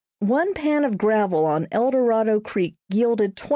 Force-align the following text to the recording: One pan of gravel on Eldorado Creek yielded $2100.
One 0.19 0.55
pan 0.55 0.83
of 0.83 0.97
gravel 0.97 1.45
on 1.45 1.67
Eldorado 1.71 2.39
Creek 2.39 2.73
yielded 2.89 3.35
$2100. 3.35 3.49